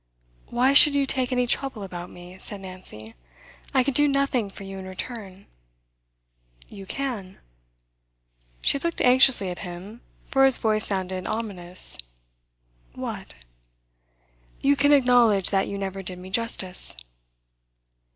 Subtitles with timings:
[0.47, 3.13] 'Why should you take any trouble about me?' said Nancy.
[3.71, 5.45] 'I can do nothing for you in return.'
[6.67, 7.37] 'You can.'
[8.63, 11.99] She looked anxiously at him, for his voice sounded ominous.
[12.95, 13.35] 'What?'
[14.59, 16.97] 'You can acknowledge that you never did me justice.